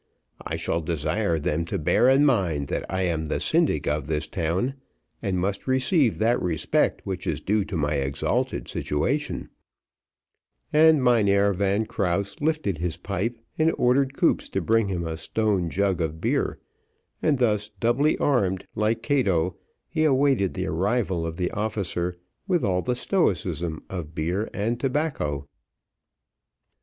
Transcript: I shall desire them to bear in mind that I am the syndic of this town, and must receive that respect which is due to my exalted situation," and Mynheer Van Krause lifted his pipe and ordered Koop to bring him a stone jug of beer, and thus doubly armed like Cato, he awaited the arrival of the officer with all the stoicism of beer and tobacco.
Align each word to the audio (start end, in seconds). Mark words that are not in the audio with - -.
I 0.43 0.55
shall 0.55 0.81
desire 0.81 1.37
them 1.37 1.63
to 1.65 1.77
bear 1.77 2.09
in 2.09 2.25
mind 2.25 2.69
that 2.69 2.91
I 2.91 3.03
am 3.03 3.27
the 3.27 3.39
syndic 3.39 3.85
of 3.85 4.07
this 4.07 4.27
town, 4.27 4.73
and 5.21 5.37
must 5.37 5.67
receive 5.67 6.17
that 6.17 6.41
respect 6.41 7.01
which 7.05 7.27
is 7.27 7.39
due 7.39 7.63
to 7.65 7.77
my 7.77 7.93
exalted 7.93 8.67
situation," 8.67 9.49
and 10.73 11.03
Mynheer 11.03 11.53
Van 11.53 11.85
Krause 11.85 12.35
lifted 12.41 12.79
his 12.79 12.97
pipe 12.97 13.37
and 13.59 13.71
ordered 13.77 14.15
Koop 14.17 14.39
to 14.39 14.59
bring 14.59 14.87
him 14.87 15.05
a 15.05 15.17
stone 15.17 15.69
jug 15.69 16.01
of 16.01 16.19
beer, 16.19 16.57
and 17.21 17.37
thus 17.37 17.69
doubly 17.69 18.17
armed 18.17 18.65
like 18.73 19.03
Cato, 19.03 19.55
he 19.87 20.03
awaited 20.03 20.55
the 20.55 20.65
arrival 20.65 21.27
of 21.27 21.37
the 21.37 21.51
officer 21.51 22.17
with 22.47 22.63
all 22.63 22.81
the 22.81 22.95
stoicism 22.95 23.83
of 23.87 24.15
beer 24.15 24.49
and 24.51 24.79
tobacco. 24.79 25.47